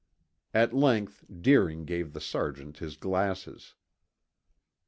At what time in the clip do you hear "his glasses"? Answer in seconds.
2.79-3.75